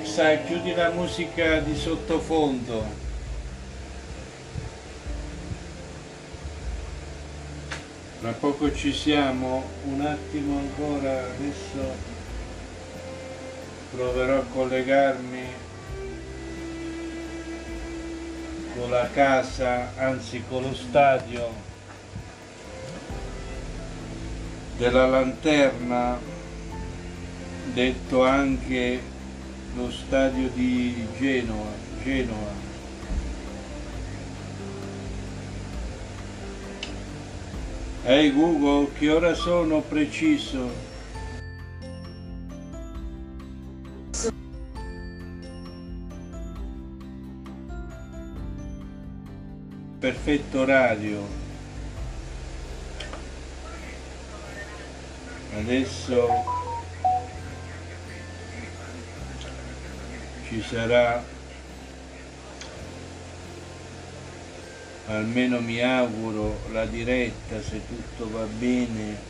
[0.00, 2.82] Alexa, chiudi la musica di sottofondo.
[8.20, 11.94] Tra poco ci siamo, un attimo ancora, adesso
[13.90, 15.42] proverò a collegarmi
[18.74, 21.52] con la casa, anzi con lo stadio
[24.78, 26.18] della lanterna,
[27.74, 29.09] detto anche
[29.74, 31.70] lo stadio di Genoa.
[32.02, 32.68] Genoa.
[38.04, 40.88] Ehi hey Google, che ora sono preciso?
[49.98, 51.26] Perfetto orario.
[55.54, 56.59] Adesso
[60.50, 61.24] ci sarà
[65.06, 69.28] almeno mi auguro la diretta se tutto va bene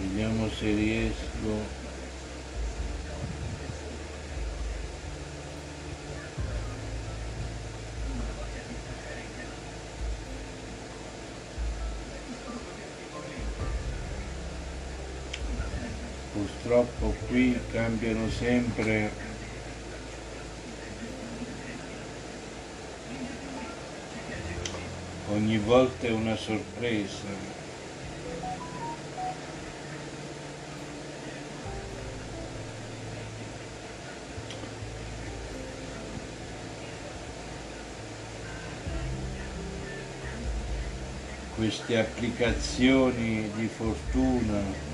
[0.00, 1.30] vediamo se riesco
[16.70, 19.10] purtroppo qui cambiano sempre
[25.30, 27.58] ogni volta è una sorpresa.
[41.56, 44.89] Queste applicazioni di fortuna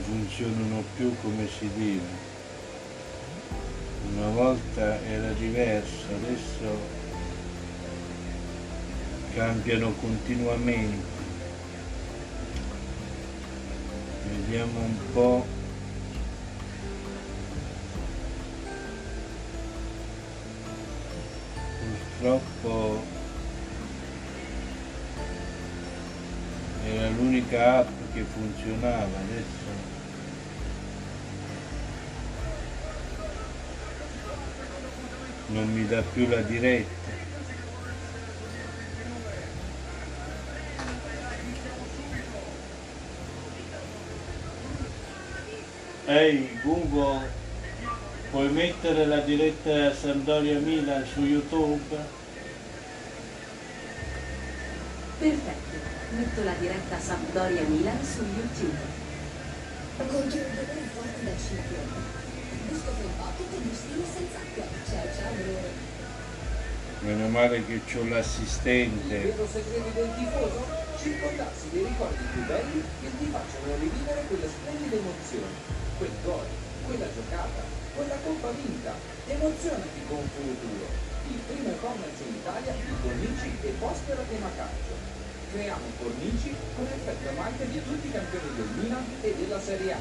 [0.00, 2.28] funzionano più come si deve
[4.12, 6.98] una volta era diverso adesso
[9.32, 11.18] cambiano continuamente.
[14.28, 15.46] Vediamo un po'
[22.18, 23.02] purtroppo
[26.84, 29.88] era l'unica app che funzionava adesso?
[35.46, 36.98] Non mi dà più la diretta.
[46.06, 47.30] Ehi Google,
[48.30, 52.18] puoi mettere la diretta Sampdoria Milan su YouTube?
[55.18, 55.59] Perfetto,
[56.20, 58.76] metto la diretta Sampdoria Milan su YouTube.
[59.96, 62.00] Congelatore forte da 5 ore.
[62.68, 64.64] Gusto felpato per bustine senza acqua.
[64.84, 65.72] Ciao ciao amore.
[67.00, 69.14] Meno male che ho l'assistente.
[69.16, 70.60] Il vero segreto del tifoso?
[71.00, 75.56] Circondarsi dei ricordi più belli che ti facciano rivivere quelle splendide emozioni
[75.96, 76.48] quel gol,
[76.84, 77.62] quella giocata,
[77.94, 78.92] quella coppa vinta.
[79.26, 80.84] Emozionati con Futuro,
[81.28, 85.29] il primo e-commerce in Italia di cornici e poster a tema calcio.
[85.50, 89.92] Creiamo cornici con effetto a maglia di tutti i campioni del Milan e della Serie
[89.94, 89.98] A.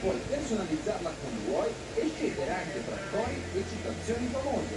[0.00, 4.76] Puoi personalizzarla come vuoi e scegliere anche tra cori e citazioni famose.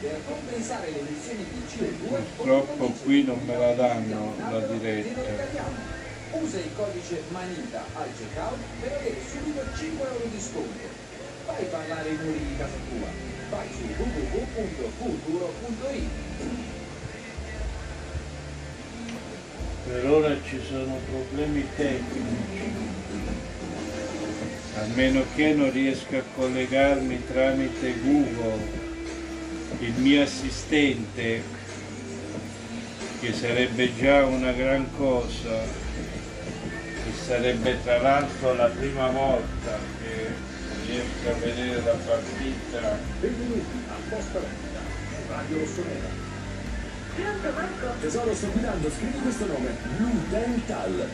[0.00, 5.68] Per compensare le emissioni di CO2 purtroppo qui non me la danno la diretta
[6.32, 10.88] Usa il codice MANITA al checkout per avere subito 5 euro di sconto.
[11.46, 13.06] Fai parlare i muri di casa tua.
[13.50, 15.18] Vai su www.futuro.it
[19.92, 22.72] Per ora ci sono problemi tecnici.
[24.76, 28.68] A meno che non riesca a collegarmi tramite Google,
[29.80, 31.42] il mio assistente,
[33.20, 35.88] che sarebbe già una gran cosa
[37.30, 40.26] sarebbe tra l'altro la prima volta che
[40.86, 42.98] riesco a vedere la partita.
[43.20, 44.80] Benvenuti a Posta Vendita,
[45.28, 46.08] Radio Rossonera.
[47.20, 48.00] Pronto Marco?
[48.00, 49.76] Tesoro, sto guidando, scrivi questo nome.
[49.98, 51.08] Ludental.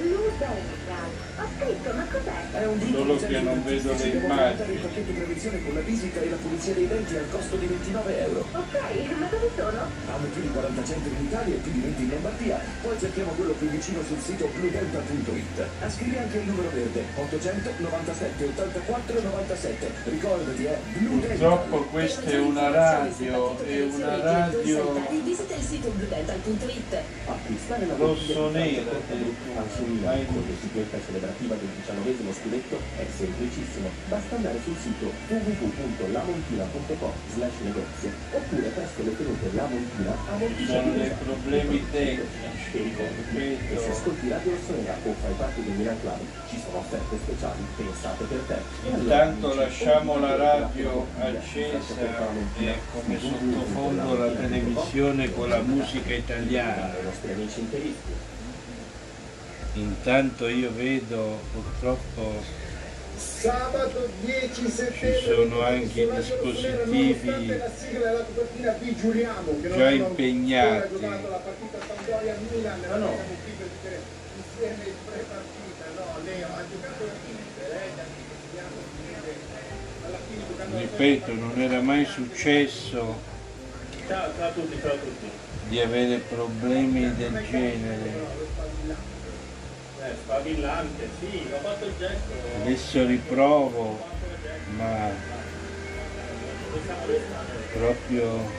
[0.00, 0.81] Ludental.
[0.92, 2.60] Ho scritto, ma cos'è?
[2.60, 4.76] È un gruppo Solo che non vedo le immagini.
[4.78, 8.40] pacchetto prevenzione con la visita e la pulizia dei denti al costo di 29 euro.
[8.52, 8.76] Ok,
[9.18, 9.80] ma dove sono?
[10.12, 12.60] Hanno più di 40 centri in Italia e più di 20 in Lombardia.
[12.82, 15.66] Poi cerchiamo quello più vicino sul sito bluedelta.it.
[15.80, 19.90] Ah, Scrivi anche il numero verde 897 84 97.
[20.04, 21.26] Ricordati, è Blue Delta.
[21.32, 26.94] Purtroppo questa è una radio, è una radio Visita il sito bluedental.it.
[27.26, 28.90] Acquistare la rosso-nera
[29.56, 30.44] Assomiglia a con
[30.82, 33.88] l'etichetta celebrativa del diciannovesimo scudetto è semplicissimo.
[34.08, 40.82] Basta andare sul sito www.lamontina.com slash negozio oppure presso le tenute La Montina a Monticello
[40.82, 45.72] Sono dei problemi tecnici, E ricordi che se ascolti Radio Rossonera o fai parte del
[45.74, 48.56] Milan Club ci sono offerte speciali pensate per te.
[48.88, 51.94] Allora Intanto amici, lasciamo la radio accesa
[52.32, 56.94] Montina, e come sottofondo la televisione con la musica italiana.
[57.02, 58.31] nostri amici interisti.
[59.74, 62.60] Intanto io vedo purtroppo
[63.16, 69.60] Sabato 10 settembre Ci sono anche i dispositivi nonostante la sigla la copertina vi giuriamo
[69.60, 70.82] che non già impegnati.
[70.82, 73.06] ancora giocato la partita Sampdoria Milan Ma no.
[73.06, 74.00] siamo qui per dire
[74.36, 80.74] insieme il pre-partita no Leo ha giocato l'Inter da lì vediamo che alla fine giocando
[80.74, 83.30] la ripeto non era mai successo
[85.68, 89.11] di avere problemi del genere.
[90.04, 92.32] Eh, spavillante, sì, ho fatto il gesto.
[92.60, 94.04] Adesso riprovo,
[94.76, 95.10] ma
[97.72, 98.50] proprio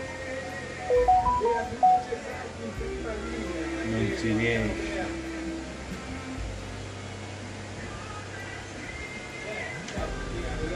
[3.90, 5.01] non si riesce.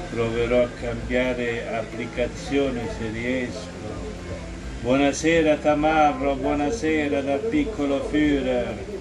[0.10, 3.76] Proverò a cambiare applicazione se riesco.
[4.82, 8.97] Buonasera Tamarro, buonasera dal piccolo Führer.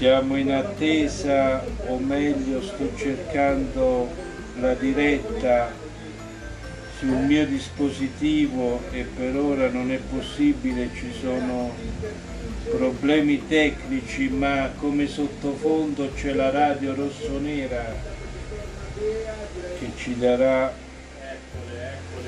[0.00, 4.08] Siamo in attesa, o meglio sto cercando
[4.58, 5.70] la diretta
[6.96, 11.74] sul mio dispositivo e per ora non è possibile, ci sono
[12.70, 17.94] problemi tecnici, ma come sottofondo c'è la radio rossonera
[19.78, 20.74] che ci darà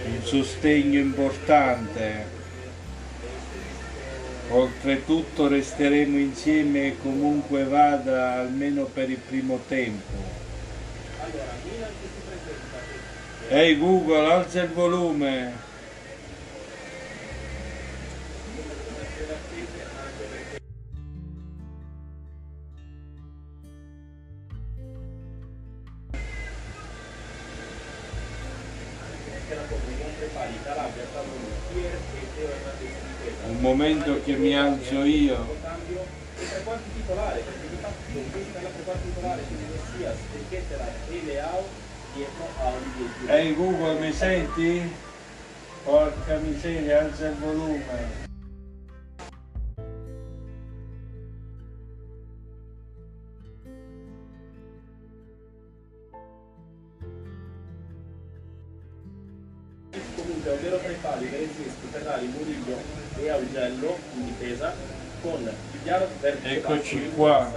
[0.04, 2.41] un sostegno importante.
[4.54, 10.12] Oltretutto resteremo insieme comunque vada almeno per il primo tempo.
[13.48, 15.71] Ehi Google, alza il volume.
[41.24, 41.64] Leao
[42.14, 43.30] dietro a Olivier Giroud.
[43.30, 44.92] Ehi Google, mi senti?
[45.84, 48.31] Porca miseria, alza il volume.
[66.92, 67.50] Eccoci qua.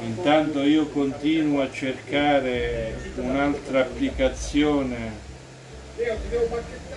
[0.00, 5.22] Intanto io continuo a cercare un'altra applicazione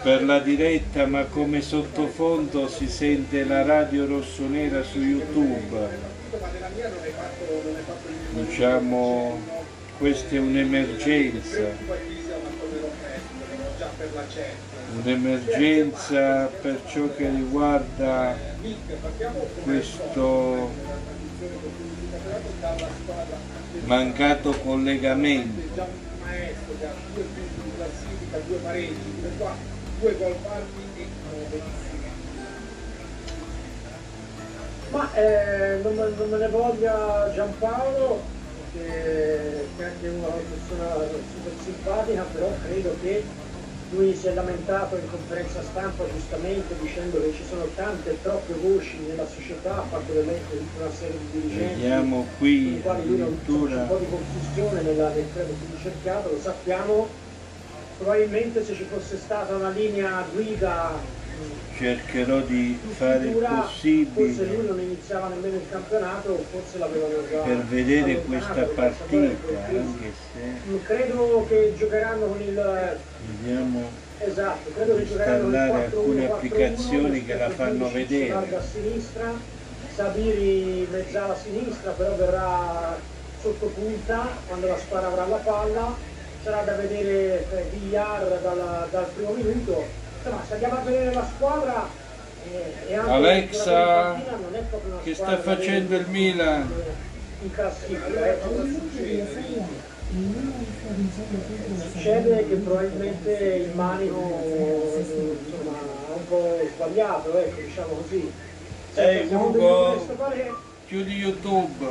[0.03, 5.87] per la diretta, ma come sottofondo si sente la radio rossonera su YouTube.
[8.31, 9.39] Diciamo,
[9.97, 11.69] questa è un'emergenza,
[14.93, 18.55] un'emergenza per ciò che riguarda
[19.63, 20.74] questo
[23.86, 25.65] mancato collegamento.
[34.89, 38.24] Ma eh, non, me- non me ne voglia Giampaolo,
[38.71, 40.95] che, che è anche una persona
[41.31, 43.24] super simpatica, però credo che
[43.89, 48.53] lui si è lamentato in conferenza stampa giustamente dicendo che ci sono tante e troppe
[48.53, 52.89] voci nella società, ha fatto ovviamente tutta una serie di dirigenti Vediamo qui non c'è
[52.89, 57.08] un addirittura po' di confusione nella, nel credo più ricercato, lo sappiamo.
[57.98, 61.01] Probabilmente se ci fosse stata una linea guida
[61.75, 67.27] cercherò di fare il sicura, Forse lui possibile non iniziava nemmeno il campionato, forse l'avevano
[67.29, 73.89] già per vedere questa partita, che- anche se Mm, Credo che giocheranno con il vediamo
[74.20, 78.56] esatto, credo che installare 4-1-4-1, alcune applicazioni che la fanno 15 vedere.
[78.56, 79.34] a sinistra,
[79.94, 82.98] Sabiri mezzala a sinistra, però verrà
[83.39, 85.98] sotto punta quando la spara avrà la palla.
[86.44, 89.84] Sarà da vedere eh, Villar dal, dal primo minuto.
[90.27, 91.88] Insomma, se andiamo a vedere la squadra,
[92.51, 96.74] eh, e anche Alexa, quella Fiorentina non è proprio una che sta facendo il Milan?
[97.43, 98.39] In classifica, eh.
[101.91, 102.48] succede?
[102.48, 104.43] Che probabilmente il manico
[104.98, 105.77] insomma,
[106.10, 108.31] è un po' sbagliato, ecco, diciamo così.
[108.96, 110.07] Ehi, Ugo.
[110.88, 111.86] Chiudi YouTube.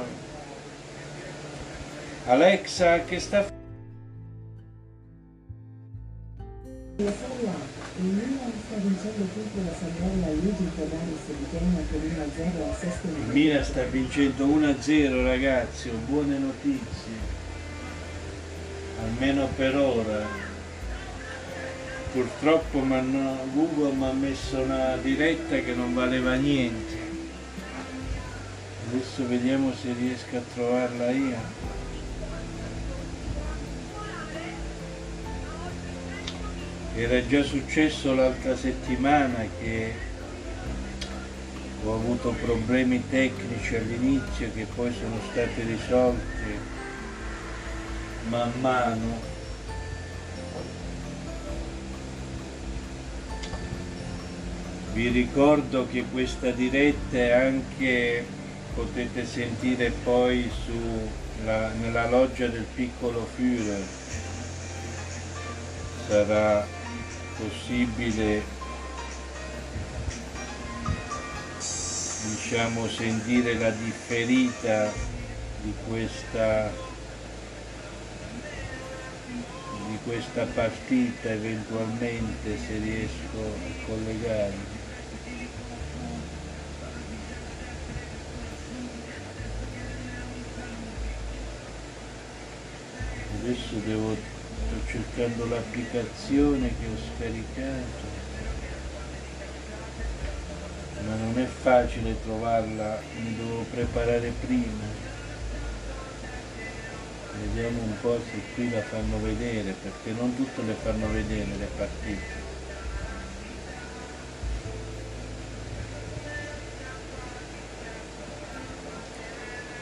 [2.26, 3.46] Alexa, che sta
[6.96, 7.75] facendo?
[7.98, 13.12] Il Milan sta vincendo contro la Sampdoria Luigi di Genova per 1-0 al sesto Il
[13.12, 13.32] minuto.
[13.32, 17.12] Milan sta vincendo 1-0 ragazzi, buone notizie.
[19.02, 20.26] Almeno per ora.
[22.12, 22.80] Purtroppo
[23.54, 26.98] Google mi ha messo una diretta che non valeva niente.
[28.90, 31.38] Adesso vediamo se riesco a trovarla io.
[36.98, 39.92] Era già successo l'altra settimana che
[41.84, 46.58] ho avuto problemi tecnici all'inizio che poi sono stati risolti
[48.30, 49.20] man mano.
[54.94, 58.26] Vi ricordo che questa diretta è anche
[58.72, 61.10] potete sentire poi su
[61.44, 63.84] la- nella loggia del piccolo Führer.
[66.06, 66.75] Sarà
[67.38, 68.42] possibile
[72.46, 74.92] diciamo sentire la differita
[75.62, 76.72] di questa
[79.88, 84.74] di questa partita eventualmente se riesco a collegarmi.
[93.38, 94.35] Adesso devo
[94.66, 98.16] sto cercando l'applicazione che ho scaricato
[101.06, 104.84] ma non è facile trovarla, mi devo preparare prima.
[107.38, 111.68] Vediamo un po' se qui la fanno vedere, perché non tutte le fanno vedere le
[111.76, 112.45] partite.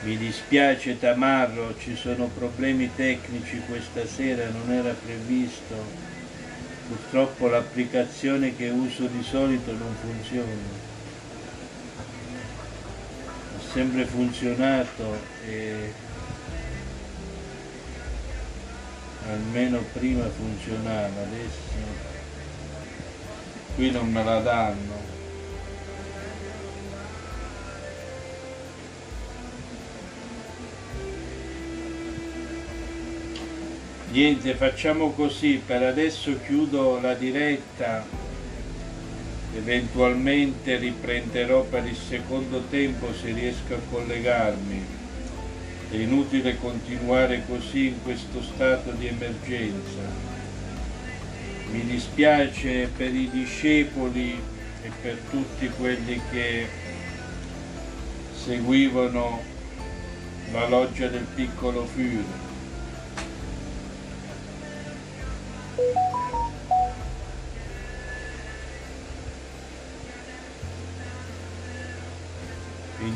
[0.05, 5.75] Mi dispiace Tamarro, ci sono problemi tecnici questa sera, non era previsto.
[6.89, 10.53] Purtroppo l'applicazione che uso di solito non funziona.
[13.57, 15.17] Ha sempre funzionato
[15.49, 15.95] e
[19.27, 21.79] almeno prima funzionava, adesso
[23.75, 25.14] qui non me la danno.
[34.15, 38.07] Niente, facciamo così, per adesso chiudo la diretta,
[39.57, 44.87] eventualmente riprenderò per il secondo tempo se riesco a collegarmi.
[45.91, 50.03] È inutile continuare così in questo stato di emergenza.
[51.73, 54.41] Mi dispiace per i discepoli
[54.81, 56.69] e per tutti quelli che
[58.45, 59.43] seguivano
[60.53, 62.54] la loggia del piccolo Führer.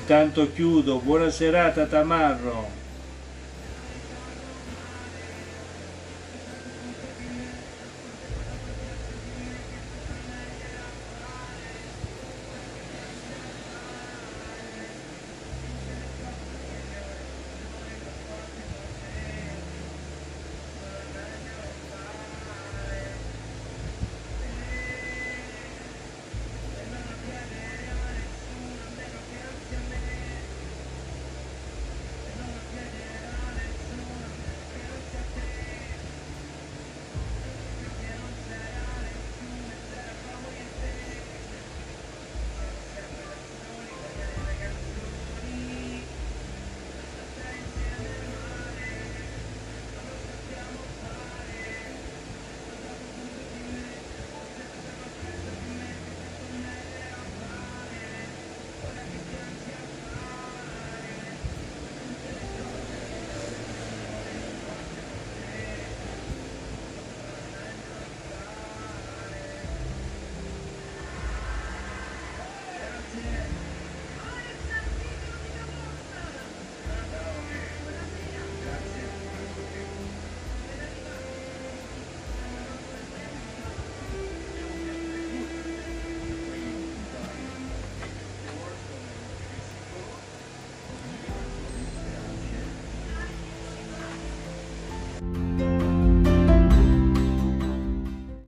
[0.08, 2.77] Intanto chiudo, buona serata Tamarro.